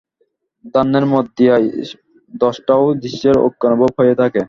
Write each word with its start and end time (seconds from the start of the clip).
ধ্যানের 0.73 1.05
মধ্য 1.13 1.29
দিয়াই 1.37 1.65
দ্রষ্টা 2.33 2.73
ও 2.75 2.85
দৃশ্যের 3.01 3.35
ঐক্যানুভব 3.45 3.89
হইয়া 3.97 4.15
থাকে। 4.21 4.39